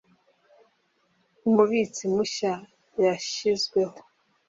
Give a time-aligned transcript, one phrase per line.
[1.47, 2.53] umubitsi mushya
[3.03, 3.97] yashyizweho